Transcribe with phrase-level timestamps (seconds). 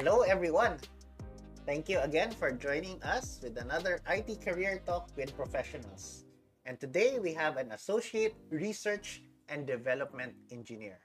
[0.00, 0.80] Hello, everyone.
[1.68, 6.24] Thank you again for joining us with another IT Career Talk with Professionals.
[6.64, 9.20] And today we have an Associate Research
[9.52, 10.96] and Development Engineer.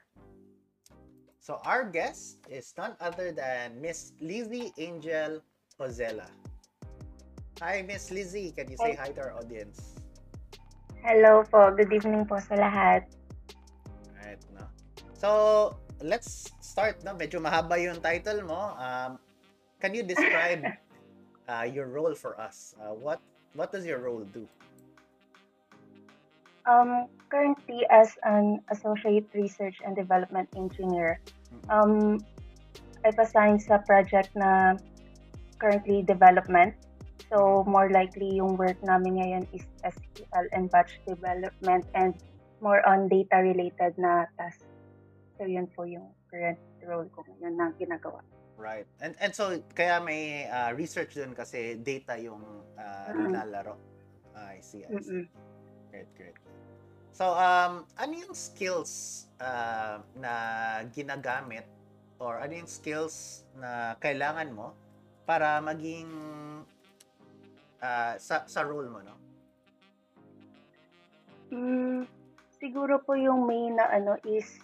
[1.44, 5.44] So our guest is none other than Miss Lizzie Angel
[5.76, 6.32] Ozella.
[7.60, 8.48] Hi, Miss Lizzie.
[8.56, 9.92] Can you say hi to our audience?
[11.04, 11.68] Hello po.
[11.68, 13.04] Good evening po sa lahat.
[14.24, 14.64] Right, no.
[15.20, 17.14] So, let's start, no?
[17.16, 18.76] Medyo mahaba yung title mo.
[18.76, 19.18] Um,
[19.80, 20.64] can you describe
[21.48, 22.74] uh, your role for us?
[22.80, 23.20] Uh, what
[23.54, 24.44] what does your role do?
[26.66, 31.22] Um, currently, as an Associate Research and Development Engineer,
[31.70, 32.18] um,
[33.06, 34.74] I've assigned sa project na
[35.62, 36.74] currently development.
[37.30, 42.14] So, more likely yung work namin ngayon is SQL and batch development and
[42.58, 44.66] more on data-related na task.
[45.36, 48.24] So, yun po yung current role ko ngayon na ginagawa.
[48.56, 48.88] Right.
[49.04, 52.40] And and so kaya may uh, research dun kasi data yung
[52.80, 53.36] uh, Mm.
[53.36, 53.76] nilalaro.
[54.32, 54.80] Ah, I see.
[54.80, 55.12] I see.
[55.12, 55.24] Mm-mm.
[55.92, 56.36] Great, great.
[57.12, 60.32] So, um, ano yung skills uh, na
[60.92, 61.64] ginagamit
[62.20, 64.72] or ano yung skills na kailangan mo
[65.24, 66.08] para maging
[67.80, 69.16] uh, sa, sa role mo, no?
[71.52, 72.04] Mm,
[72.60, 74.60] siguro po yung main na ano is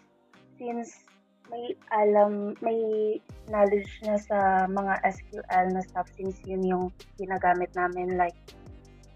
[0.63, 1.03] since
[1.51, 3.19] may alam, may
[3.51, 6.85] knowledge na sa mga SQL na stuff since yun yung
[7.19, 8.39] ginagamit namin like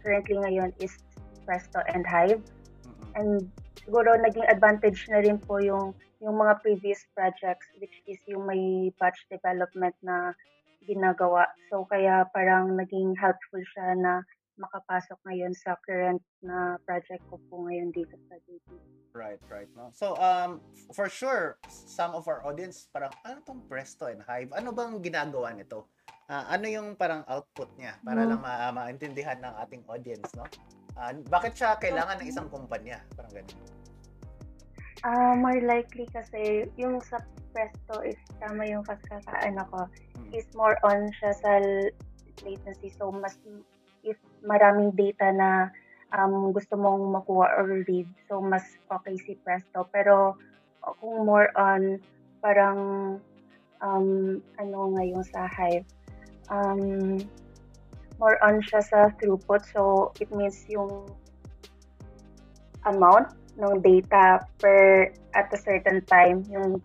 [0.03, 0.99] currently ngayon is
[1.47, 2.43] Presto and Hive.
[2.43, 3.15] Mm-mm.
[3.15, 3.31] And
[3.79, 8.91] siguro naging advantage na rin po yung yung mga previous projects which is yung may
[8.99, 10.35] batch development na
[10.83, 11.47] ginagawa.
[11.71, 14.13] So kaya parang naging helpful siya na
[14.57, 18.69] makapasok ngayon sa current na project ko po ngayon dito sa DP.
[19.17, 19.69] Right, right.
[19.73, 19.89] No?
[19.97, 20.61] So, um,
[20.93, 24.53] for sure, some of our audience, parang, ano tong Presto and Hive?
[24.53, 25.89] Ano bang ginagawa nito?
[26.29, 27.97] Ah, ano yung parang output niya?
[28.05, 28.37] Para Hmm.
[28.37, 30.45] lang ma- maintindihan ng ating audience, no?
[30.93, 33.01] Ah, bakit siya kailangan ng isang kumpanya?
[33.17, 33.57] Parang ganun.
[35.05, 37.21] Ah, more likely kasi yung sa
[37.57, 39.89] Presto if tama yung kaskakaan ako
[40.21, 40.29] Mm.
[40.37, 41.53] is more on siya sa
[42.45, 43.33] latency so mas
[44.47, 45.51] maraming data na
[46.15, 50.39] um, gusto mong makuha or read so mas okay si Presto pero
[51.03, 51.99] kung more on
[52.41, 52.81] parang
[53.83, 55.85] um, ano ngayon sa Hive
[56.49, 57.19] um,
[58.23, 61.11] more on siya sa throughput so it means yung
[62.87, 66.81] amount ng data per at a certain time yung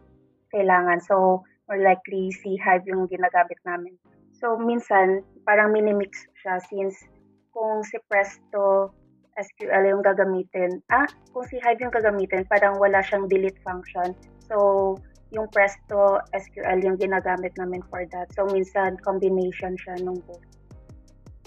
[0.51, 0.99] kailangan.
[1.03, 3.95] So, more likely si Hive yung ginagamit namin.
[4.35, 6.97] So, minsan, parang minimix siya since
[7.51, 8.91] kung si Presto
[9.39, 14.11] SQL yung gagamitin, ah, kung si Hive yung gagamitin, parang wala siyang delete function.
[14.47, 14.95] So,
[15.31, 18.27] yung Presto SQL yung ginagamit namin for that.
[18.35, 20.43] So, minsan, combination siya nung both.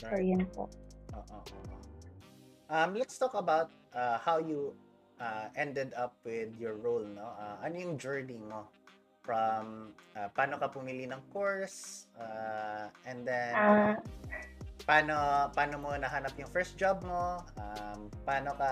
[0.00, 0.24] So, Right.
[0.24, 0.68] yun po.
[1.12, 1.38] Oo.
[2.72, 4.72] Um, let's talk about uh, how you
[5.20, 7.36] uh, ended up with your role, no?
[7.36, 8.64] Uh, ano yung journey mo
[9.24, 13.96] from uh, paano ka pumili ng course uh, and then Ah,
[14.84, 17.40] paano paano mo nahanap yung first job mo?
[17.56, 18.70] Um, paano ka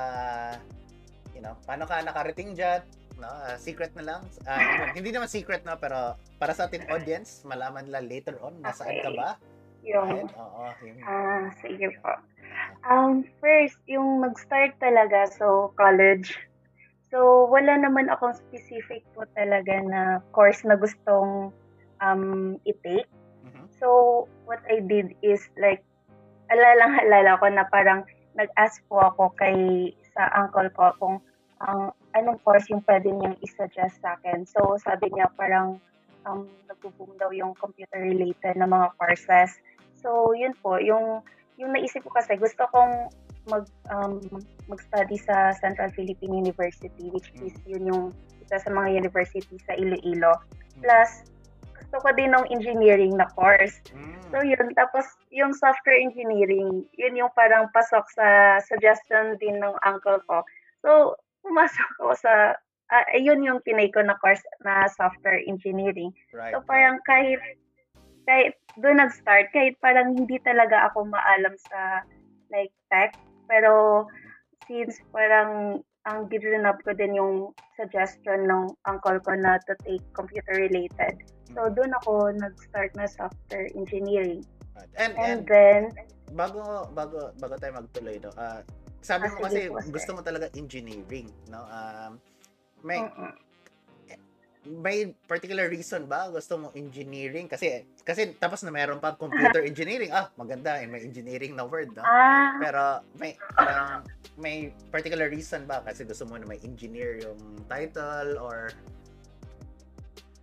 [1.33, 2.85] you know, paano ka nakarating diyan?
[3.21, 4.23] No, Uh, secret na lang.
[4.49, 9.01] Uh, hindi naman secret no, pero para sa ating audience, malaman nila later on nasaan
[9.01, 9.17] ka Okay.
[9.17, 9.31] ba?
[9.83, 10.33] yung Right?
[10.39, 12.13] Oo, yung, Ah, sige po.
[12.87, 16.35] Um, first, yung mag-start talaga, so college.
[17.11, 20.01] So, wala naman akong specific po talaga na
[20.33, 21.53] course na gustong
[22.01, 23.07] um, i-take.
[23.43, 23.67] Mhm.
[23.79, 25.83] So, what I did is like,
[26.53, 28.05] alalang halala ko na parang
[28.37, 31.17] nag-ask po ako kay sa uncle ko kung
[31.63, 34.45] ang anong course yung pwede niyang isuggest sa akin.
[34.45, 35.81] So, sabi niya parang
[36.29, 39.57] um, nagbo-boom daw yung computer-related na mga courses.
[39.97, 41.25] So, yun po, yung
[41.57, 43.13] yung naisip ko kasi gusto kong
[43.51, 44.23] mag um,
[44.71, 48.05] mag-study sa Central Philippine University which is yun yung
[48.43, 50.35] isa sa mga university sa Iloilo.
[50.83, 51.32] Plus
[51.93, 53.85] gusto ko din ng engineering na course.
[53.93, 54.17] Mm.
[54.33, 60.17] So yun, tapos yung software engineering, yun yung parang pasok sa suggestion din ng uncle
[60.25, 60.41] ko.
[60.81, 62.57] So pumasok ako sa
[62.89, 66.17] ah, yun yung tinay ko na course na software engineering.
[66.33, 66.57] Right.
[66.57, 67.45] So parang kahit
[68.25, 72.09] kahit doon nag-start, kahit parang hindi talaga ako maalam sa
[72.49, 73.13] like tech,
[73.53, 74.09] pero
[74.65, 80.57] since parang ang girinap ko din yung suggestion ng uncle ko na to take computer
[80.57, 81.21] related.
[81.53, 84.43] So doon ako nag-start na software engineering.
[84.97, 85.83] And, and And then,
[86.33, 88.33] bago bago bago tayo magtuloy no.
[88.41, 88.65] ah,
[89.05, 91.63] sabi Ah, mo sige kasi po, gusto mo talaga engineering, no?
[91.69, 92.13] Um
[92.83, 93.33] may mm-mm.
[94.63, 100.15] may particular reason ba gusto mo engineering kasi kasi tapos na meron pa computer engineering
[100.15, 102.83] ah maganda eh, may engineering na word no Ah, pero
[103.19, 104.07] may parang
[104.39, 108.71] may particular reason ba kasi gusto mo na may engineer yung title or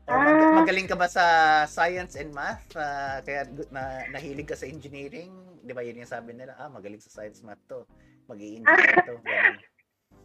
[0.10, 0.54] mag- Ah.
[0.60, 1.26] magaling ka ba sa
[1.66, 5.30] science and math Ah, kaya na nahilig ka sa engineering
[5.62, 7.86] di ba yun yung sabi nila ah magaling sa science math to
[8.26, 9.58] mag-i-engineer to ganun.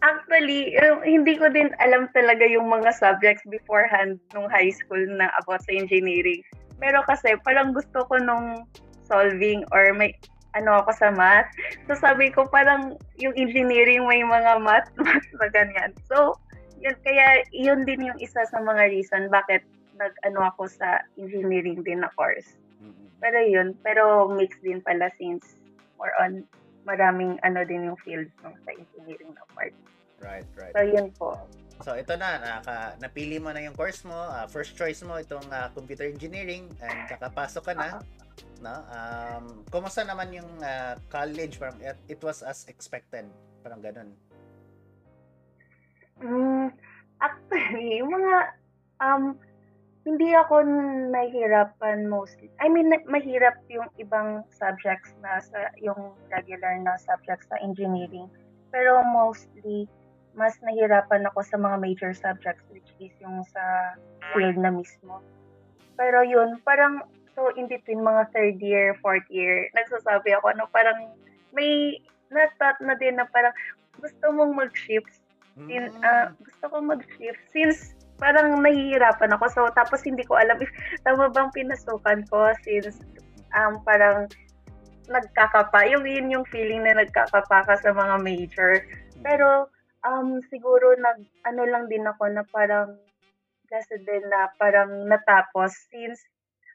[0.05, 5.33] actually, eh, hindi ko din alam talaga yung mga subjects beforehand nung high school na
[5.41, 6.45] about sa engineering.
[6.77, 8.69] Pero kasi parang gusto ko nung
[9.09, 10.13] solving or may
[10.53, 11.49] ano ako sa math.
[11.89, 15.97] So sabi ko parang yung engineering may mga math, math na ganyan.
[16.07, 16.37] So,
[16.79, 19.65] yun, kaya yun din yung isa sa mga reason bakit
[19.97, 22.59] nag-ano ako sa engineering din na course.
[22.83, 23.09] Mm-mm.
[23.23, 25.57] Pero yun, pero mix din pala since
[25.97, 26.45] more on
[26.85, 29.73] maraming ano din yung field nung sa engineering na part.
[30.21, 31.37] right right So yun po.
[31.83, 35.45] So ito na, naka, napili mo na yung course mo, ah, first choice mo itong
[35.51, 37.89] ah, computer engineering and kakapasok ka na.
[38.63, 38.75] No?
[38.89, 41.59] Um, kumusta naman yung ah, college?
[41.59, 43.27] Parang it, it was as expected.
[43.65, 44.15] Parang ganun.
[46.23, 46.71] Mm,
[47.19, 48.35] actually, yung mga
[49.03, 49.35] um
[50.05, 50.61] hindi ako
[51.09, 52.53] nahihirapan mostly.
[52.61, 58.29] I mean, mahirap yung ibang subjects na sa yung regular na subjects sa engineering.
[58.69, 59.89] Pero mostly
[60.35, 63.97] mas nahirapan ako sa mga major subjects which is yung sa
[64.35, 65.25] field na mismo.
[65.97, 71.15] Pero yun, parang so in between mga third year, fourth year, nagsasabi ako ano parang
[71.55, 72.03] may
[72.35, 73.55] na-thought na din na parang
[74.03, 75.23] gusto mong mag-shift
[75.55, 79.45] Sin, ah, gusto ko mag-shift since parang nahihirapan ako.
[79.51, 80.71] So, tapos hindi ko alam if
[81.03, 83.03] tama bang pinasukan ko since
[83.55, 84.31] um, parang
[85.11, 85.85] nagkakapa.
[85.91, 88.81] Yung yun yung feeling na nagkakapa ka sa mga major.
[89.21, 89.69] Pero
[90.05, 92.97] um, siguro nag, ano lang din ako na parang
[93.69, 96.21] kasi din na parang natapos since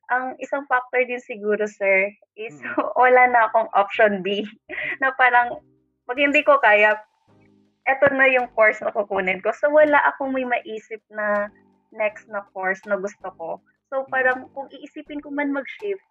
[0.09, 2.65] ang isang factor din siguro, sir, is Mm.
[3.01, 4.41] wala na akong option B
[5.01, 5.61] na parang
[6.09, 6.97] pag hindi ko kaya,
[7.89, 9.49] eto na yung course na kukunin ko.
[9.57, 11.49] So, wala akong may maisip na
[11.89, 13.57] next na course na gusto ko.
[13.89, 16.05] So, parang kung iisipin ko man mag-shift,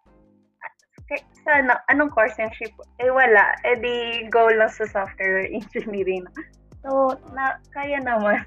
[1.46, 2.76] sana, anong course yung shift?
[3.00, 3.56] Eh, wala.
[3.64, 6.26] Eh, di go lang sa software engineering.
[6.84, 8.44] So, na, kaya naman.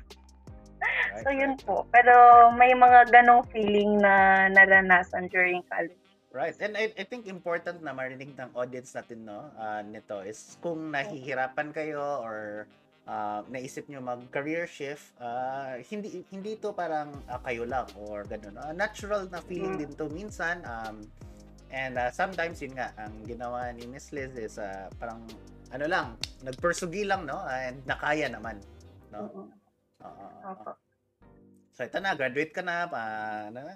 [1.25, 1.85] So, yun po.
[1.89, 2.13] Pero,
[2.53, 5.97] may mga ganong feeling na naranasan during college.
[6.31, 6.55] Right.
[6.63, 10.95] And I, I think important na marinig ng audience natin no ah, nito is kung
[10.95, 12.71] nahihirapan kayo or
[13.07, 18.57] ah, naisip nyo mag-career shift, ah, hindi hindi to parang ah, kayo lang or ganun.
[18.57, 19.81] Ah, natural na feeling Mm.
[19.81, 20.61] din to minsan.
[20.65, 21.05] Um,
[21.71, 25.25] and ah, sometimes yun nga, ang ginawa ni Miss Liz is ah, parang
[25.71, 26.07] ano lang,
[26.43, 28.59] nagpersugi lang no and nakaya naman.
[29.09, 29.29] No?
[30.03, 30.27] Oo.
[30.51, 30.71] Opo.
[31.71, 33.01] So ito na, graduate ka na, pa,
[33.47, 33.75] ano na,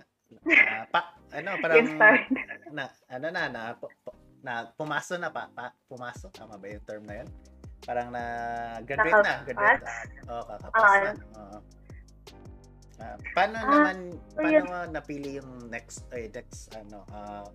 [0.51, 1.86] ah, pa, ano, parang,
[2.75, 3.62] na, ano na, na,
[4.44, 7.30] na pumaso na, pa, pa, pumaso, tama ba yung term na yun?
[7.85, 8.23] Parang na,
[8.81, 9.93] graduate na, graduate na.
[10.33, 11.11] Oo, kakapas Ah, na.
[11.37, 11.57] Oo.
[12.95, 13.97] Ah, paano Ah, naman,
[14.33, 17.45] paano mo napili yung next, ay, next, ano, ah,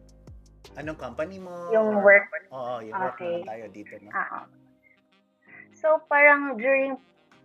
[0.79, 1.51] anong company mo?
[1.75, 2.27] Yung or- work.
[2.55, 3.43] Oo, yung work Okay.
[3.43, 4.11] naman tayo dito, no?
[4.15, 4.47] Ah.
[5.75, 6.95] So, parang during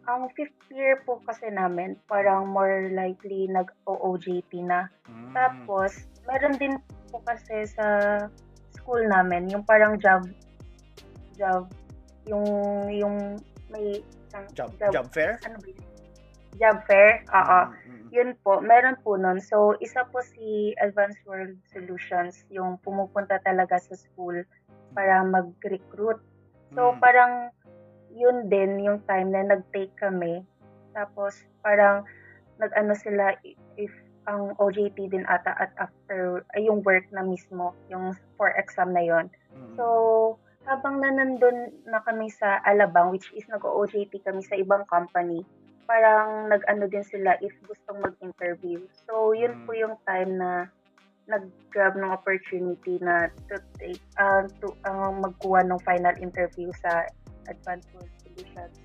[0.05, 4.85] ang fifth year po kasi namin, parang more likely nag-OOJT na.
[5.09, 6.77] Mm, Tapos, meron din
[7.09, 7.87] po kasi sa
[8.77, 10.29] school namin, yung parang job,
[11.33, 11.65] job,
[12.25, 12.45] yung,
[12.91, 13.17] yung
[13.69, 15.37] may isang job, job, job fair?
[15.45, 15.83] ano ba yun?
[16.55, 17.59] Job fair, oo.
[17.67, 18.09] Mm, mm, mm.
[18.15, 19.43] Yun po, meron po nun.
[19.43, 24.39] So, isa po si Advanced World Solutions, yung pumupunta talaga sa school
[24.95, 26.19] para mag-recruit.
[26.71, 26.99] So, Mm.
[27.03, 27.33] parang
[28.15, 30.47] yun din yung time na nag-take kami.
[30.95, 32.07] Tapos, parang
[32.55, 33.35] nag-ano sila
[33.75, 33.91] if
[34.25, 39.03] ang OJT din ata at after, ay yung work na mismo, yung for exam na
[39.03, 39.85] yon Mm, So,
[40.65, 45.45] habang na nandun na kami sa Alabang, which is nag-OJT kami sa ibang company,
[45.85, 48.81] parang nag-ano din sila if gustong mag-interview.
[49.05, 49.63] So, yun Mm.
[49.65, 50.65] po yung time na
[51.29, 57.05] nag-grab ng opportunity na to take, uh, to uh, magkuha ng final interview sa
[57.49, 58.77] Advanced World Solutions.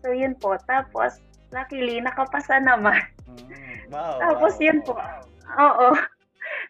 [0.00, 0.56] So, yun po.
[0.64, 1.20] Tapos,
[1.52, 3.00] luckily, nakapasa naman.
[3.28, 3.92] mm.
[3.92, 4.86] Wow, Tapos wow, yun wow.
[4.88, 4.94] po.
[5.60, 5.88] Oo.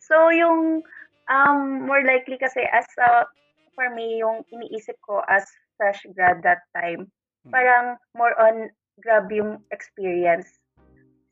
[0.00, 0.83] So yung
[1.30, 3.26] um more likely kasi as a,
[3.74, 5.46] for me yung iniisip ko as
[5.76, 7.08] fresh grad that time,
[7.46, 7.52] Mm.
[7.56, 8.68] parang more on
[9.00, 10.48] grab yung experience.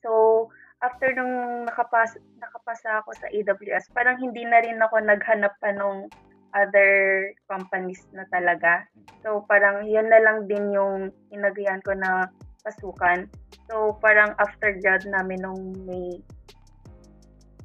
[0.00, 0.48] So
[0.80, 6.08] after nung nakapasa, nakapasa ako sa AWS, parang hindi na rin ako naghanap pa nung
[6.56, 8.88] other companies na talaga.
[9.20, 12.32] So parang yun na lang din yung inagrihan ko na
[12.68, 13.28] pasukan.
[13.68, 16.20] So, parang after grad namin nung May,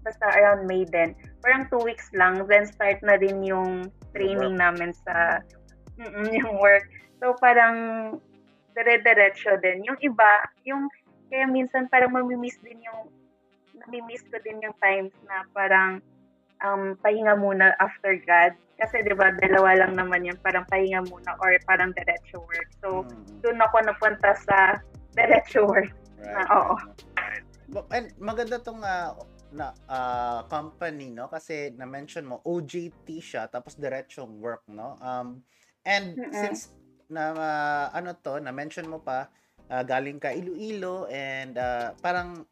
[0.04, 4.94] basta around May din, parang two weeks lang, then start na rin yung training namin
[4.94, 5.42] sa
[5.98, 6.86] mm yung work.
[7.22, 7.76] So, parang
[8.74, 9.86] dire-diretso din.
[9.86, 10.90] Yung iba, yung,
[11.30, 13.10] kaya minsan parang mamimiss din yung,
[13.86, 16.02] namimiss ko din yung times na parang
[16.66, 18.58] um, pahinga muna after grad.
[18.82, 22.70] Kasi di ba dalawa lang naman yan, parang pahinga muna or parang diretso work.
[22.82, 23.40] So, Mm.
[23.46, 24.58] doon ako napunta sa
[25.14, 25.94] diretso work.
[26.24, 26.50] Right.
[26.50, 26.76] oo.
[27.20, 27.46] right.
[27.70, 29.14] But- And maganda tong ah,
[29.54, 34.98] na ah, company no kasi na-mention mo OJT siya tapos diretsong work no.
[35.00, 35.46] Um
[35.86, 36.34] and Mm-mm.
[36.34, 36.74] since
[37.08, 39.30] na ah, ano to na-mention mo pa
[39.70, 42.44] ah, galing ka Iloilo and ah, parang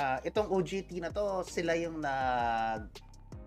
[0.00, 2.88] ah, itong OJT na to sila yung nag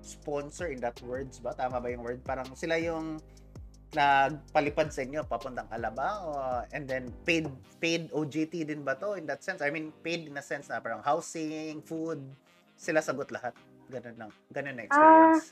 [0.07, 3.19] sponsor in that words ba tama ba yung word parang sila yung
[3.91, 7.47] nagpalipad sa inyo papuntang Alabang o- and then paid
[7.79, 10.83] paid OJT din ba to in that sense I mean paid in a sense na
[10.83, 12.19] parang housing food
[12.77, 13.57] sila sagot lahat
[13.89, 15.51] ganun lang ganun na experience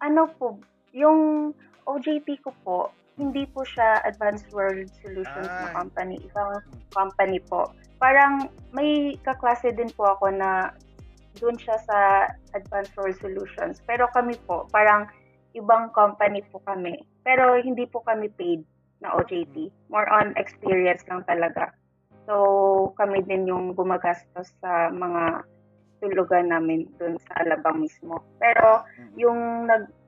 [0.00, 0.56] Ano po,
[0.96, 1.52] yung
[1.84, 2.78] OJT ko po,
[3.20, 5.76] hindi po siya Advanced World Solutions na Ay.
[5.76, 6.16] company.
[6.24, 6.50] Ibang
[6.96, 7.68] company po.
[8.00, 10.72] Parang may kaklase din po ako na
[11.36, 11.98] doon siya sa
[12.56, 13.84] Advanced World Solutions.
[13.84, 15.04] Pero kami po, parang
[15.52, 16.96] ibang company po kami.
[17.20, 18.64] Pero hindi po kami paid
[19.04, 19.68] na OJT.
[19.92, 21.76] More on experience lang talaga.
[22.24, 25.44] So, kami din yung gumagastos sa mga
[26.00, 28.24] tulugan namin doon sa Alabang mismo.
[28.40, 30.00] Pero, yung nag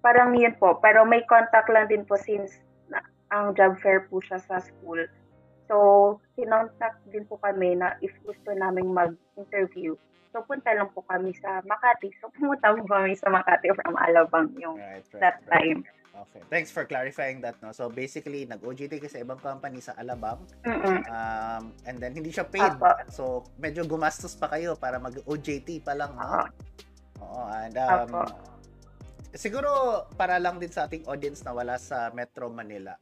[0.00, 3.00] parang yun po pero may contact lang din po since na,
[3.32, 5.00] ang job fair po siya sa school
[5.68, 5.76] so
[6.34, 9.94] kinontact din po kami na if gusto naming mag-interview
[10.32, 14.50] so punta lang po kami sa Makati so pumunta po kami sa Makati from Alabang
[14.56, 15.52] yung right, right, that right.
[15.52, 15.80] time
[16.20, 19.96] okay thanks for clarifying that no so basically nag OJT ka sa ibang company sa
[19.96, 21.00] Alabang Mm-mm.
[21.08, 22.92] um, and then hindi siya paid Apo.
[23.08, 23.22] so
[23.56, 26.44] medyo gumastos pa kayo para mag OJT pa lang no Oo.
[27.20, 28.32] Oo, and um, Apo.
[29.36, 29.70] siguro
[30.16, 32.96] para lang din sa ating audience na wala sa Metro Manila.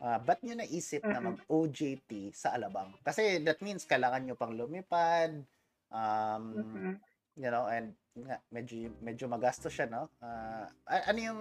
[0.00, 1.36] Uh, ba't nyo naisip na Mm-mm.
[1.36, 2.88] mag-OJT sa Alabang?
[3.04, 5.44] Kasi that means kailangan nyo pang lumipad,
[5.92, 6.94] um, Mm-mm.
[7.40, 10.12] You know, and nga, medyo, medyo magastos siya, no?
[10.20, 11.40] Uh, ano yung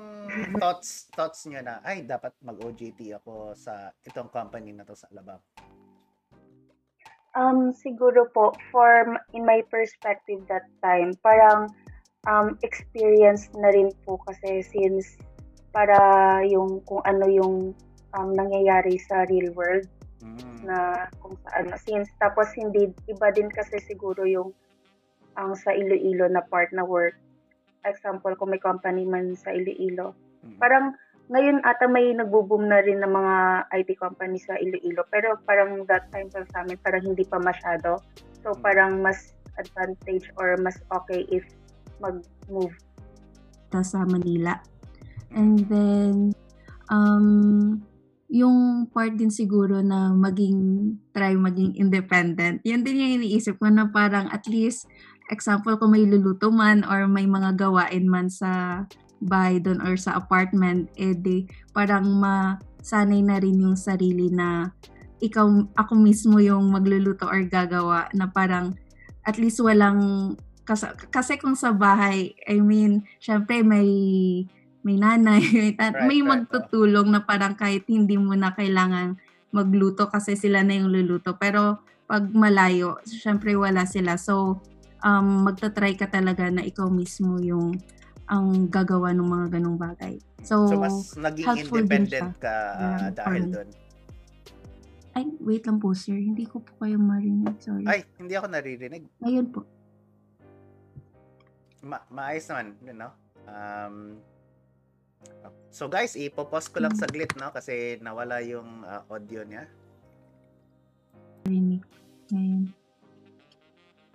[0.56, 5.44] thoughts thoughts nyo na, ay, dapat mag-OJT ako sa itong company na to sa Alabang?
[7.36, 11.68] Um, siguro po, for in my perspective that time, parang
[12.26, 15.20] um, experience na rin po kasi since
[15.76, 16.00] para
[16.48, 17.56] yung kung ano yung
[18.18, 19.86] um, nangyayari sa real world
[20.20, 20.68] Mm.
[20.68, 24.52] na kung saan since tapos hindi iba din kasi siguro yung
[25.40, 27.16] ang sa Iloilo na part na work
[27.88, 30.56] example kung may company man sa Iloilo Mm.
[30.56, 30.96] parang
[31.28, 33.36] ngayon ata may nagbo-boom na rin ng mga
[33.76, 38.00] IT company sa Iloilo pero parang that time sa amin parang hindi pa masyado
[38.40, 38.62] so Mm.
[38.64, 41.44] parang mas advantage or mas okay if
[42.00, 42.72] mag-move
[43.70, 44.58] ta sa Manila.
[45.30, 46.34] And then,
[46.90, 47.28] um,
[48.30, 50.58] yung part din siguro na maging,
[51.14, 54.90] try maging independent, yan din yung iniisip ko na parang at least,
[55.30, 58.84] example kung may luluto man or may mga gawain man sa
[59.20, 61.46] bahay doon or sa apartment, eh di,
[61.76, 64.72] parang masanay na rin yung sarili na
[65.20, 68.76] ikaw, ako mismo yung magluluto or gagawa na parang
[69.28, 70.34] at least walang
[70.64, 73.90] kasi, kasi kung sa bahay, I mean, syempre may
[74.86, 79.20] may nanay, may, tat- Right, may right, magtutulong na parang kahit hindi mo na kailangan
[79.50, 81.36] magluto kasi sila na yung luluto.
[81.36, 84.16] Pero pag malayo, syempre wala sila.
[84.16, 84.62] So,
[85.02, 87.76] um, magta-try ka talaga na ikaw mismo yung
[88.26, 90.22] ang gagawa ng mga ganong bagay.
[90.42, 93.70] So, So, mas naging independent ka Yeah, for dahil doon.
[95.12, 97.58] ay, wait lang po sir, hindi ko po kayo marinig.
[97.60, 97.84] Sorry.
[97.84, 99.04] Ay, hindi ako naririnig.
[99.20, 99.66] Ayun po.
[101.80, 103.08] ma- maayos naman, you know.
[103.48, 104.20] Um,
[105.72, 107.00] so guys, ipopause ko lang Mm.
[107.00, 107.50] saglit, no?
[107.50, 109.64] Kasi nawala yung uh, audio niya.
[111.42, 111.82] Marinig.
[112.30, 112.64] Ngayon.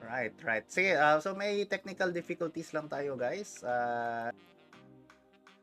[0.05, 0.67] Right, right.
[0.69, 3.65] Sige, uh, so may technical difficulties lang tayo, guys.
[3.65, 4.29] Uh,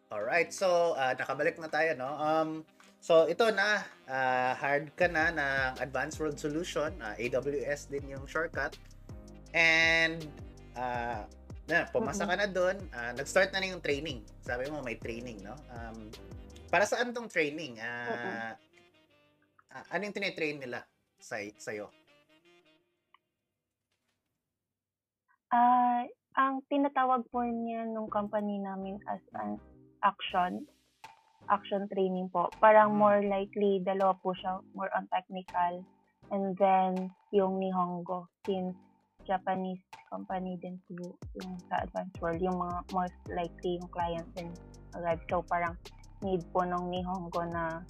[0.10, 2.10] alright, so uh, nakabalik na tayo, no?
[2.17, 2.50] Um,
[2.98, 6.89] so ito na, uh, hard ka na ng Advanced World Solution.
[6.98, 8.74] Uh, AWS din yung shortcut.
[9.53, 10.25] And,
[10.74, 11.29] uh,
[11.69, 12.81] na, pumasa ka na doon.
[12.89, 14.25] Uh, nag-start na na yung training.
[14.41, 15.53] Sabi mo, may training, no?
[15.69, 16.10] Um,
[16.74, 17.77] para saan tong training?
[17.77, 18.57] Uh,
[19.69, 20.81] uh, ano yung tinitrain nila
[21.21, 22.00] sa sa'yo?
[25.51, 26.08] Ah,
[26.39, 29.60] ang tinatawag po niya nung company namin as an
[30.00, 30.63] action
[31.51, 32.55] action training po.
[32.63, 32.98] Parang Mm.
[32.98, 35.84] more likely dalawa po siya, more on technical.
[36.31, 38.72] And then, yung Nihongo, since
[39.27, 44.48] Japanese company din po yung sa Advanced World, yung mga most likely yung clients din
[44.96, 45.20] agad.
[45.27, 45.75] So, parang
[46.24, 47.84] need po ng Nihongo na,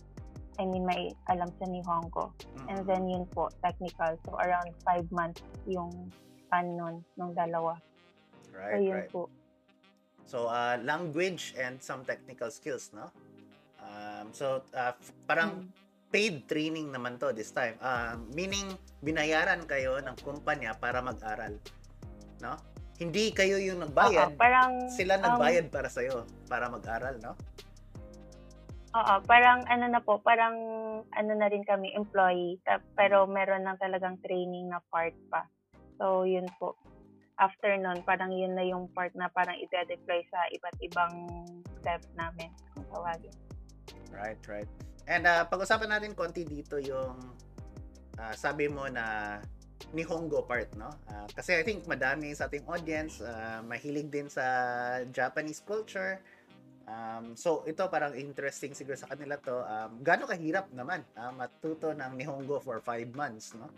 [0.57, 2.33] I mean, may alam sa Nihongo.
[2.65, 2.87] And Mm.
[2.89, 4.17] then, yun po, technical.
[4.25, 6.09] So, around five months yung
[6.51, 7.79] span nun, nung dalawa.
[8.51, 9.11] So, Right, yun right.
[9.15, 9.31] po.
[10.27, 13.07] So, uh, language and some technical skills, no?
[13.79, 14.91] Um, so, uh,
[15.23, 15.67] parang Mm.
[16.11, 17.79] paid training naman to this time.
[17.79, 18.67] Uh, meaning,
[18.99, 21.55] binayaran kayo ng kumpanya para mag-aral.
[22.43, 22.59] No?
[22.99, 24.35] Hindi kayo yung Oo, nagbayad.
[24.35, 27.31] parang, Sila um, nagbayad para sa'yo, para mag-aral, no?
[28.91, 30.55] Oo, parang ano na po, parang
[31.15, 32.59] ano na rin kami, employee,
[32.91, 35.47] pero meron lang talagang training na part pa.
[36.01, 36.73] So, yun po.
[37.37, 41.13] After nun, parang yun na yung part na parang i-deploy sa iba't ibang
[41.85, 43.37] dev namin, kung tawagin.
[44.09, 44.65] Right, right.
[45.05, 47.21] And uh, pag-usapan natin konti dito yung
[48.17, 49.37] uh, sabi mo na
[49.93, 50.89] Nihongo part, no?
[51.09, 54.45] Uh, kasi I think madami sa ating audience uh, mahilig din sa
[55.13, 56.17] Japanese culture.
[56.89, 59.53] Um, so ito parang interesting siguro sa kanila to.
[59.65, 63.69] Um, gaano kahirap naman uh, matuto ng Nihongo for five months, no?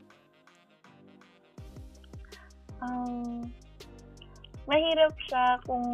[2.83, 3.47] Um,
[4.67, 5.87] mahirap siya kung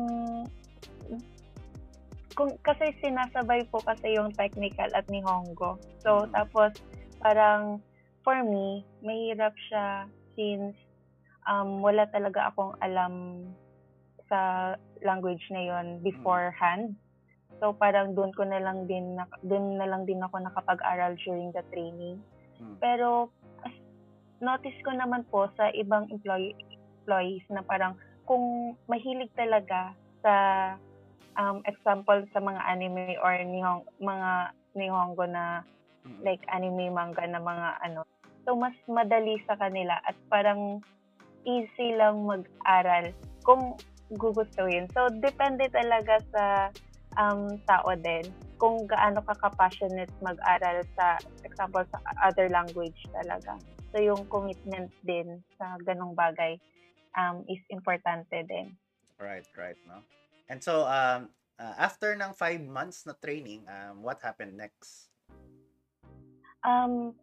[2.34, 5.76] kung kasi sinasabay po kasi yung technical at Nihongo.
[6.02, 6.32] So, Mm.
[6.34, 6.72] tapos
[7.20, 7.84] parang
[8.24, 10.08] for me, mahirap siya
[10.40, 10.78] since
[11.46, 13.44] um, wala talaga akong alam
[14.32, 16.96] sa language na yon beforehand.
[17.60, 21.64] So, parang doon ko na lang din, doon na lang din ako nakapag-aral during the
[21.76, 22.24] training.
[22.56, 22.80] Mm.
[22.80, 23.36] Pero,
[24.40, 26.56] notice ko naman po sa ibang employee,
[27.10, 27.98] employees na parang
[28.30, 30.34] kung mahilig talaga sa
[31.42, 35.66] um, example sa mga anime or nihong, mga nihongo na
[36.22, 38.06] like anime manga na mga ano.
[38.46, 40.86] So, mas madali sa kanila at parang
[41.50, 43.10] easy lang mag-aral
[43.42, 43.82] kung
[44.14, 44.86] gugustuhin.
[44.94, 46.46] So, depende talaga sa
[47.18, 48.30] um, tao din
[48.62, 53.58] kung gaano ka ka-passionate mag-aral sa, example, sa other language talaga.
[53.90, 56.62] So, yung commitment din sa ganong bagay
[57.18, 58.74] um, is importante din.
[59.20, 60.02] Right, right, no?
[60.50, 65.12] And so, um, uh, after ng five months na training, um, what happened next?
[66.64, 67.16] Um,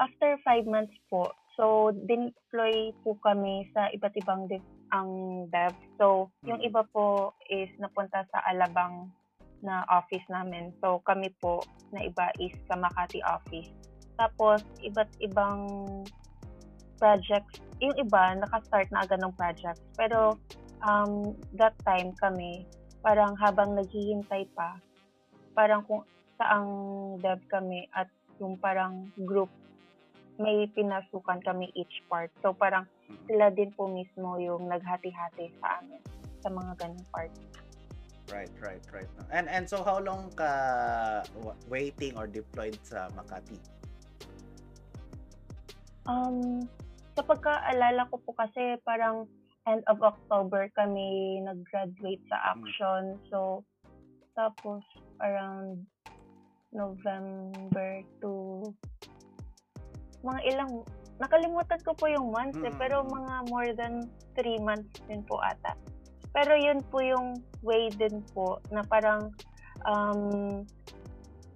[0.00, 5.10] after five months po, so deploy po kami sa iba't ibang dev, ang
[5.48, 5.72] dev.
[5.96, 6.68] So, yung Mm.
[6.72, 9.08] iba po is napunta sa Alabang
[9.64, 10.74] na office namin.
[10.84, 13.70] So, kami po na iba is sa Makati office.
[14.20, 15.64] Tapos, iba't ibang
[16.96, 17.60] projects.
[17.82, 19.82] Yung iba, nakastart na agad ng projects.
[19.98, 20.38] Pero,
[20.84, 22.64] um, that time kami,
[23.04, 24.78] parang habang naghihintay pa,
[25.52, 26.02] parang kung
[26.40, 26.70] saang
[27.22, 28.10] dev kami at
[28.42, 29.50] yung parang group,
[30.34, 32.30] may pinasukan kami each part.
[32.42, 32.90] So, parang
[33.30, 36.02] sila din po mismo yung naghati-hati sa amin
[36.42, 37.30] sa mga ganung part.
[38.32, 39.10] Right, right, right.
[39.28, 40.48] And and so how long ka
[41.44, 43.60] wa- waiting or deployed sa Makati?
[46.08, 46.64] Um,
[47.14, 49.30] sa pagkaalala ko po kasi parang
[49.64, 53.16] end of October kami nag-graduate sa Action.
[53.30, 53.64] So,
[54.34, 54.82] tapos
[55.22, 55.86] around
[56.74, 58.60] November to
[60.26, 60.82] mga ilang
[61.22, 62.78] nakalimutan ko po yung months eh, Mm.
[62.82, 65.78] pero mga more than three months din po ata.
[66.34, 69.30] Pero yun po yung way din po na parang
[69.86, 70.66] um,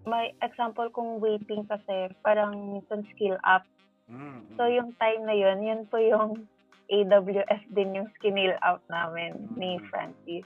[0.07, 3.66] may example kung waiting kasi parang minsan skill up
[4.09, 6.49] Mm, So, yung time na yun, yun po yung
[6.88, 9.85] AWS din yung skill out namin ni Mm.
[9.92, 10.44] Francis.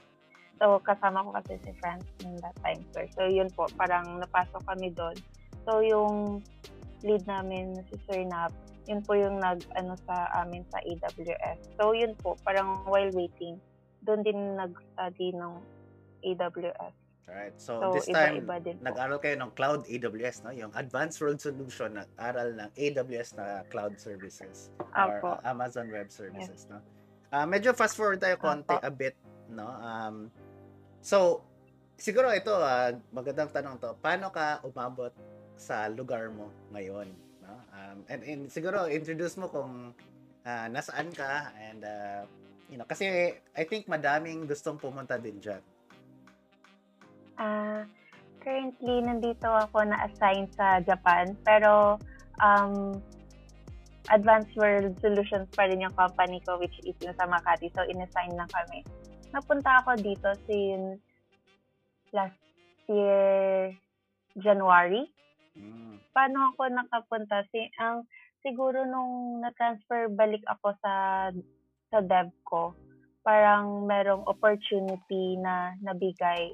[0.59, 3.07] So, kasama ko kasi si Francis in that time, sir.
[3.15, 5.15] So, yun po, parang napasok kami doon.
[5.63, 6.43] So, yung
[7.03, 8.51] lead namin, si Sir Nap,
[8.87, 11.59] yun po yung nag, ano, sa amin sa AWS.
[11.79, 13.59] So, yun po, parang while waiting,
[14.03, 15.53] doon din nag-study ng
[16.23, 16.95] AWS.
[17.23, 17.55] Right.
[17.55, 18.43] So, So, this time,
[18.83, 20.51] nag-aral kayo ng Cloud AWS, no?
[20.51, 25.39] Yung Advanced World Solution, nag-aral ng AWS na cloud services or Apo.
[25.39, 26.83] uh, Amazon Web Services, no?
[27.31, 28.83] Ah, medyo fast forward tayo konti Apo.
[28.83, 29.15] a bit,
[29.47, 29.65] no?
[29.65, 30.27] Um,
[30.99, 31.47] so,
[31.95, 33.95] siguro ito, ah, magandang tanong to.
[34.03, 35.15] Paano ka umabot
[35.55, 37.07] sa lugar mo ngayon,
[37.39, 37.55] no?
[37.71, 39.95] Um, and, and siguro introduce mo kung
[40.43, 42.27] ah, nasaan ka and ah,
[42.67, 45.63] you know, kasi I think madaming gustong pumunta din diyan.
[47.37, 47.87] Ah,
[48.43, 51.33] currently, nandito ako na-assign sa Japan.
[51.47, 51.97] Pero,
[52.43, 52.99] um,
[54.11, 57.71] Advanced World Solutions pa rin yung company ko, which is yung sa Makati.
[57.71, 58.83] So, in-assign lang kami.
[59.31, 60.99] Napunta ako dito since
[62.11, 62.37] last
[62.91, 63.71] year,
[64.37, 65.07] January.
[65.55, 66.03] Mm.
[66.11, 67.47] Paano ako nakapunta?
[67.49, 68.03] Si, ang
[68.43, 70.93] siguro nung na-transfer balik ako sa
[71.89, 72.75] sa dev ko,
[73.23, 76.51] parang merong opportunity na nabigay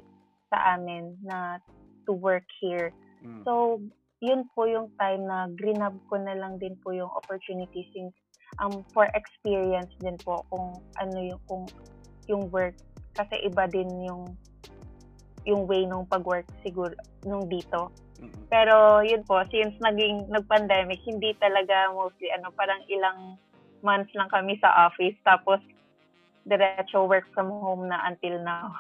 [0.50, 1.62] sa amin na
[2.06, 2.92] to work here.
[3.22, 3.46] Mm.
[3.46, 3.80] So,
[4.20, 8.12] yun po yung time na grinab ko na lang din po yung opportunity since
[8.60, 11.64] um, for experience din po kung ano yung kung
[12.28, 12.76] yung work
[13.16, 14.28] kasi iba din yung
[15.48, 16.92] yung way nung pag-work siguro
[17.24, 17.90] nung dito.
[18.52, 23.40] Pero yun po, since naging nag-pandemic, hindi talaga mostly ano, parang ilang
[23.80, 25.64] months lang kami sa office tapos
[26.44, 28.76] diretso work from home na until now.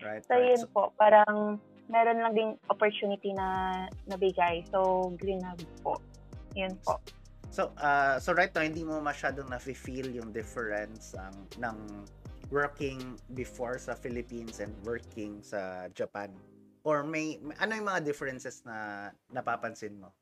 [0.00, 0.56] Right, So right.
[0.56, 1.60] yun po, parang
[1.90, 4.64] meron lang ding opportunity na nabigay.
[4.72, 6.00] So greenhub po.
[6.56, 6.98] Yun po.
[7.50, 12.06] So, uh, so right now, hindi mo masyadong nafe-feel yung difference ang ng
[12.54, 16.30] working before sa Philippines and working sa Japan?
[16.86, 20.14] Or may, may- ano yung mga differences na napapansin mo?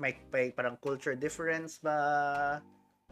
[0.00, 2.60] May, may parang culture difference ba?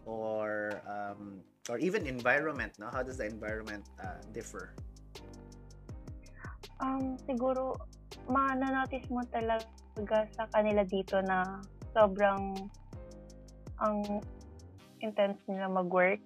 [0.09, 2.87] Or um, or even environment, no?
[2.89, 4.71] How does the environment uh, differ?
[6.87, 7.75] Um, siguro,
[8.31, 11.59] ma-notice mo talaga sa kanila dito na
[11.91, 12.55] sobrang
[13.83, 14.23] ang
[15.03, 16.23] intense nila mag-work.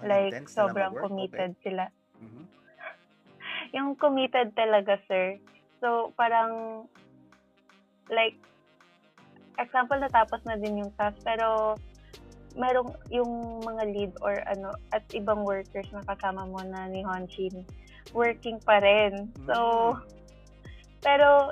[0.00, 1.10] Ang like, sobrang mag-work?
[1.10, 1.90] committed sila.
[1.90, 2.30] Okay.
[2.30, 2.42] Mhm.
[3.76, 5.34] Yung committed talaga, sir.
[5.82, 6.86] So, parang,
[8.06, 8.38] like,
[9.58, 11.74] example, natapos na din yung task, pero
[12.54, 17.66] merong yung mga lead or ano, at ibang workers na kasama mo na ni Honshin,
[18.12, 19.32] working pa rin.
[19.48, 19.56] So,
[19.94, 20.02] Mm.
[21.00, 21.50] pero,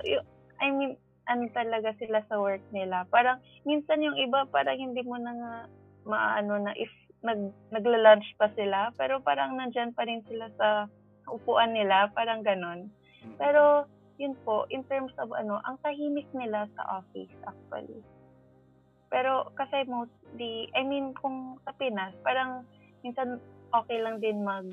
[0.61, 0.99] I mean,
[1.31, 3.07] ano talaga sila sa work nila.
[3.09, 5.55] Parang, minsan yung iba, parang hindi mo na nga
[6.03, 6.91] maano na if
[7.23, 10.91] nag, nagla-lunch pa sila, pero parang nandyan pa rin sila sa
[11.31, 12.91] upuan nila, parang ganon.
[13.39, 13.87] Pero,
[14.19, 18.03] yun po, in terms of ano, ang tahimik nila sa office actually.
[19.11, 22.65] Pero kasi mostly, I mean, kung sa Pinas, parang
[23.03, 23.41] minsan
[23.73, 24.65] okay lang din mag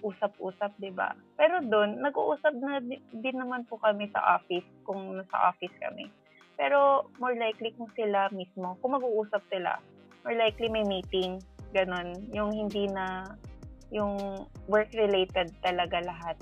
[0.00, 1.12] usap-usap, 'di ba?
[1.36, 6.08] Pero doon, nag-uusap na di- din naman po kami sa office kung nasa office kami.
[6.60, 9.80] Pero more likely kung sila mismo, kung mag-uusap sila,
[10.24, 11.40] more likely may meeting,
[11.72, 12.12] ganon.
[12.36, 13.24] Yung hindi na
[13.90, 16.36] yung work-related talaga lahat.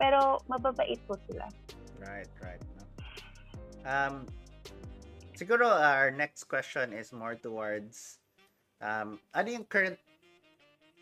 [0.00, 1.44] Pero mababait po sila.
[2.00, 2.62] Right, right.
[2.76, 2.84] No?
[3.84, 4.14] Um,
[5.36, 8.18] siguro our next question is more towards
[8.80, 10.00] um, ano yung current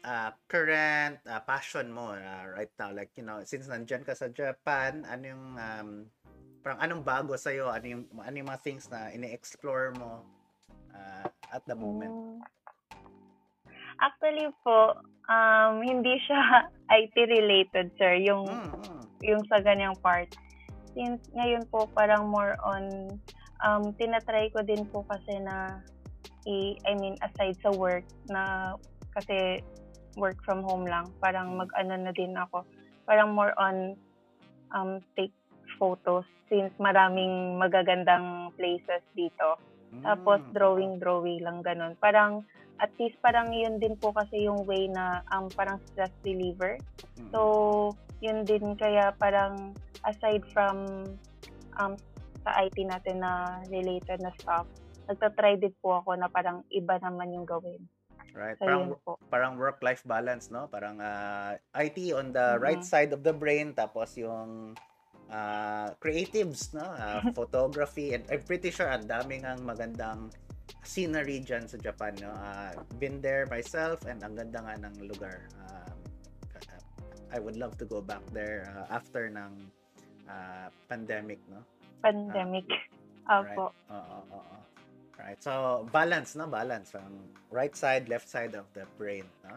[0.05, 2.93] uh, current uh, passion mo uh, right now?
[2.93, 5.90] Like, you know, since nandyan ka sa Japan, ano yung um,
[6.61, 7.73] parang anong bago sa'yo?
[7.73, 10.23] Ano yung, ano yung mga things na ini-explore mo
[10.93, 12.12] uh, at the moment?
[12.12, 12.38] Mm.
[14.01, 14.97] Actually po,
[15.29, 16.69] um, hindi siya
[17.01, 19.05] IT-related, sir, yung, Mm, mm.
[19.25, 20.29] yung sa ganyang part.
[20.95, 23.11] Since ngayon po parang more on,
[23.64, 25.83] um, tinatry ko din po kasi na,
[26.45, 28.75] i, I mean, aside sa work, na
[29.14, 29.62] kasi
[30.16, 32.62] work from home lang, parang mag-ano na din ako.
[33.05, 33.98] Parang more on
[34.72, 35.35] um, take
[35.77, 39.59] photos since maraming magagandang places dito.
[40.03, 40.53] Tapos Mm.
[40.53, 41.94] drawing drawing lang ganun.
[42.03, 42.42] Parang
[42.83, 46.79] at least parang yun din po kasi yung way na um, parang stress reliever.
[47.20, 47.31] Mm.
[47.31, 47.40] So
[48.18, 51.07] yun din kaya parang aside from
[51.79, 51.94] um,
[52.44, 54.68] sa IT natin na related na stuff,
[55.09, 57.81] nagtatry din po ako na parang iba naman yung gawin.
[58.32, 58.56] Right.
[58.56, 59.12] So Parang po.
[59.28, 60.66] parang work-life balance, no?
[60.72, 62.88] Parang ah, IT on the right Mhm.
[62.88, 64.72] side of the brain, tapos yung
[65.28, 66.84] ah, creatives, no?
[66.84, 70.30] Ah, photography, and I'm pretty sure ang daming ang magandang
[70.84, 72.32] scenery dyan sa Japan, no?
[72.32, 75.44] Ah, been there myself, and ang ganda nga ng lugar.
[75.68, 75.98] Um,
[77.34, 79.52] I would love to go back there ah, after ng
[80.30, 81.62] ah, pandemic, no?
[82.02, 82.68] Pandemic.
[83.24, 83.58] Right.
[83.58, 83.72] Opo.
[83.90, 84.58] Oo, oo, oo.
[85.24, 85.40] Right.
[85.40, 86.44] So, balance, no?
[86.46, 86.92] Balance.
[86.92, 89.56] From right side, left side of the brain, no?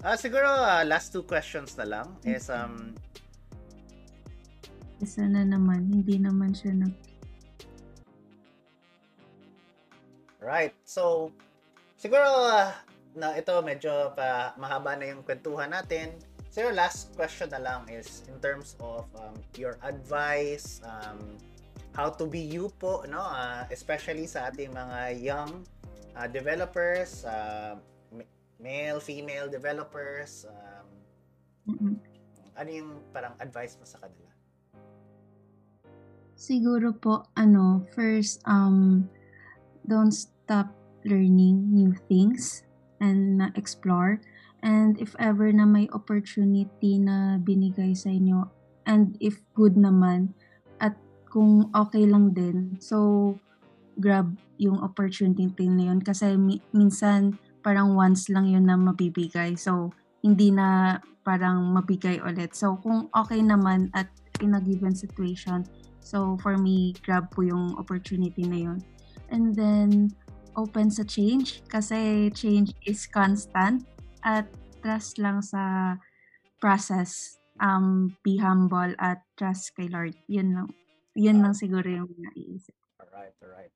[0.00, 2.96] Ah, siguro, ah, last two questions na lang is, um,
[5.04, 6.96] Isa na naman, hindi naman siya nag...
[10.40, 10.72] right.
[10.88, 11.28] So,
[12.00, 12.72] siguro, ah,
[13.12, 16.16] na ito medyo pa mahaba na yung kwentuhan natin.
[16.48, 21.36] Siguro, last question na lang is in terms of um, your advice, um,
[22.00, 23.20] how to be you po, no?
[23.20, 25.68] Ah, especially sa ating mga young
[26.16, 27.28] ah, developers,
[28.08, 30.88] ma- male, female developers, um,
[31.68, 31.94] Mm-mm.
[32.56, 34.32] ano yung parang advice mo sa kanila?
[36.40, 39.04] Siguro po, ano, first, um,
[39.84, 40.72] don't stop
[41.04, 42.64] learning new things
[42.96, 44.24] and na-explore.
[44.64, 48.48] And if ever na may opportunity na binigay sa inyo,
[48.88, 50.32] and if good naman,
[51.30, 53.32] kung okay lang din, so,
[53.96, 59.54] grab yung opportunity na yun kasi mi- minsan parang once lang yun na mabibigay.
[59.54, 62.52] So, hindi na parang mabigay ulit.
[62.52, 64.10] So, kung okay naman at
[64.42, 65.64] in a given situation,
[66.00, 68.78] so for me, grab po yung opportunity na yun.
[69.30, 70.10] And then,
[70.58, 73.86] open sa change kasi change is constant
[74.26, 74.50] at
[74.82, 75.94] trust lang sa
[76.58, 77.38] process.
[77.60, 80.16] Um, be humble at trust kay Lord.
[80.32, 80.68] Yun lang.
[81.20, 82.72] Yun lang siguro yung naiisip.
[82.96, 83.72] Alright, alright.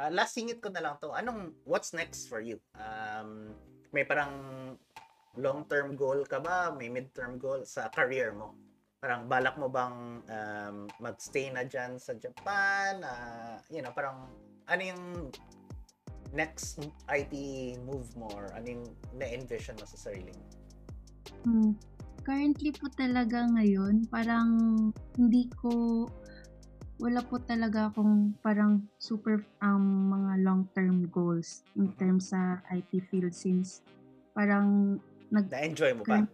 [0.00, 1.12] Ah, last singit ko na lang to.
[1.12, 2.58] Anong, what's next for you?
[2.74, 3.54] Um,
[3.94, 4.32] may parang
[5.38, 6.74] long-term goal ka ba?
[6.74, 8.56] May mid-term goal sa career mo?
[8.98, 13.04] Parang balak mo bang um, magstay na dyan sa Japan?
[13.06, 14.26] Ah, you know, parang
[14.66, 15.04] ano yung
[16.32, 17.34] next IT
[17.84, 20.44] move mo or ano yung na-envision mo sa sarili mo?
[21.46, 21.72] Hmm.
[22.20, 24.48] Currently po talaga ngayon, parang
[25.16, 26.04] hindi ko,
[27.00, 33.32] wala po talaga akong parang super um, mga long-term goals in terms sa IT field
[33.32, 33.80] since
[34.36, 35.00] parang
[35.32, 36.28] nag, Na-enjoy mo ba?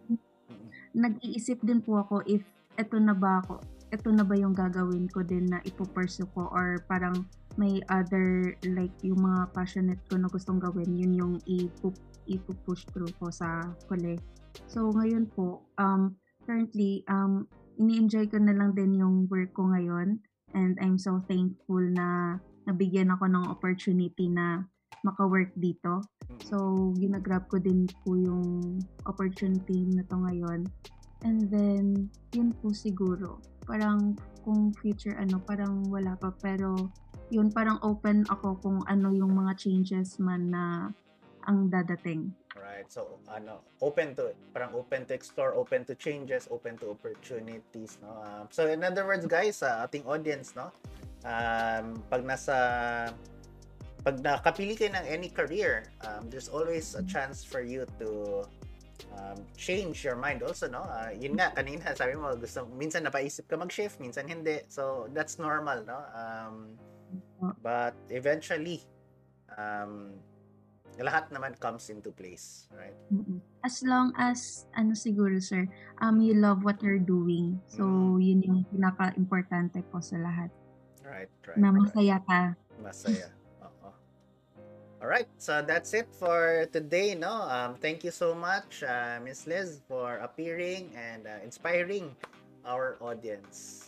[0.91, 2.43] nag-iisip din po ako if
[2.75, 3.63] eto na ba ako,
[3.95, 7.15] eto na ba yung gagawin ko din na ipupursue ko or parang
[7.57, 11.95] may other like yung mga passionate ko na gustong gawin, yun yung ipu,
[12.27, 14.19] ipupush through ko sa huli.
[14.67, 17.47] So ngayon po, um, currently, um,
[17.79, 20.21] ini-enjoy ko na lang din yung work ko ngayon
[20.57, 24.65] and I'm so thankful na nabigyan ako ng opportunity na
[25.05, 26.03] maka-work dito.
[26.43, 30.67] So, ginagrab ko din po yung opportunity na to ngayon.
[31.23, 33.39] And then, yun po siguro.
[33.69, 36.35] Parang kung future ano, parang wala pa.
[36.43, 36.91] Pero,
[37.31, 40.91] yun, parang open ako kung ano yung mga changes man na
[41.47, 42.35] ang dadating.
[42.57, 42.89] Right.
[42.89, 44.37] So, ano, open to it.
[44.53, 48.21] Parang open to explore, open to changes, open to opportunities, no?
[48.25, 50.73] Um, so, in other words, guys, sa ating audience, no?
[51.25, 52.57] Um, pag nasa
[54.07, 58.47] pag nakapili kayo ng any career, um, there's always a chance for you to
[59.19, 60.87] um, change your mind also, no?
[60.87, 64.63] Uh, yun nga, kanina, sabi mo, gusto, minsan napaisip ka mag-shift, minsan hindi.
[64.71, 65.99] So, that's normal, no?
[66.15, 66.79] Um,
[67.61, 68.87] but eventually,
[69.59, 70.15] um,
[71.05, 72.97] lahat naman comes into place, right?
[73.13, 73.43] Mm-mm.
[73.61, 75.69] As long as, ano siguro sir,
[76.01, 77.61] um, you love what you're doing.
[77.69, 80.49] So, yun yung pinaka-importante po sa lahat.
[81.05, 81.59] Right, right.
[81.61, 81.79] Na right.
[81.85, 82.43] masaya ka.
[82.81, 83.29] Masaya.
[83.61, 83.91] Oo.
[85.05, 87.45] Alright, so that's it for today, no?
[87.45, 92.17] Um, thank you so much, uh, Miss Liz, for appearing and uh, inspiring
[92.65, 93.83] our audience.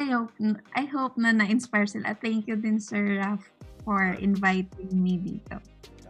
[0.00, 0.32] I hope,
[0.72, 2.16] I hope na na-inspire sila.
[2.16, 3.44] Thank you din Sir Raf
[3.84, 5.60] for inviting me dito.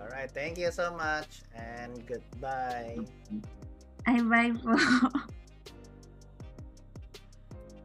[0.03, 2.99] Alright, thank you so much and goodbye.
[4.07, 4.75] Ay, bye po.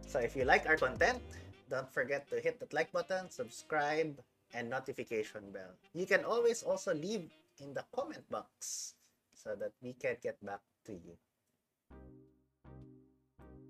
[0.08, 1.22] So if you like our content,
[1.70, 4.18] don't forget to hit that like button, subscribe,
[4.56, 5.78] and notification bell.
[5.94, 7.30] You can always also leave
[7.62, 8.96] in the comment box
[9.36, 11.14] so that we can get back to you.